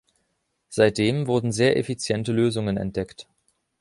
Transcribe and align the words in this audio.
Seitdem 0.69 1.27
wurden 1.27 1.51
sehr 1.51 1.77
effiziente 1.77 2.31
Lösungen 2.31 2.75
entdeckt. 2.77 3.27